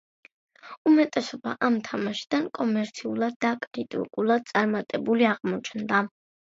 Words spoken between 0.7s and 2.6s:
უმეტესობა ამ თამაშებიდან